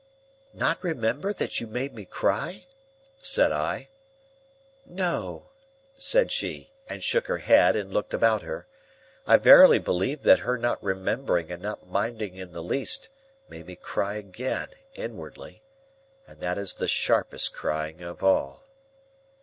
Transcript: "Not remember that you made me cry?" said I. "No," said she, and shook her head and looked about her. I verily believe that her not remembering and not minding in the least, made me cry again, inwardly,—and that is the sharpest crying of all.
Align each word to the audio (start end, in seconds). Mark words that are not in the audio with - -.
"Not 0.55 0.83
remember 0.83 1.31
that 1.31 1.59
you 1.59 1.67
made 1.67 1.93
me 1.93 2.05
cry?" 2.05 2.65
said 3.21 3.51
I. 3.51 3.89
"No," 4.87 5.51
said 5.95 6.31
she, 6.31 6.71
and 6.87 7.03
shook 7.03 7.27
her 7.27 7.37
head 7.37 7.75
and 7.75 7.93
looked 7.93 8.11
about 8.15 8.41
her. 8.41 8.65
I 9.27 9.37
verily 9.37 9.77
believe 9.77 10.23
that 10.23 10.39
her 10.39 10.57
not 10.57 10.81
remembering 10.83 11.51
and 11.51 11.61
not 11.61 11.85
minding 11.85 12.35
in 12.35 12.51
the 12.51 12.63
least, 12.63 13.09
made 13.47 13.67
me 13.67 13.75
cry 13.75 14.15
again, 14.15 14.69
inwardly,—and 14.95 16.39
that 16.39 16.57
is 16.57 16.73
the 16.73 16.87
sharpest 16.87 17.53
crying 17.53 18.01
of 18.01 18.23
all. 18.23 18.63